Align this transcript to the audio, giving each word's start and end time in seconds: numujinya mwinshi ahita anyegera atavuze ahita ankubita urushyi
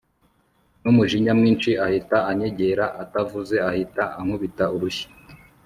numujinya 0.81 1.31
mwinshi 1.39 1.69
ahita 1.85 2.17
anyegera 2.29 2.85
atavuze 3.03 3.55
ahita 3.69 4.03
ankubita 4.19 4.65
urushyi 4.75 5.07